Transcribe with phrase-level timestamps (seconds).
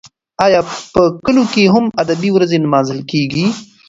[0.45, 0.59] ایا
[0.93, 3.45] په کلو کې هم ادبي ورځې لمانځل کیږي؟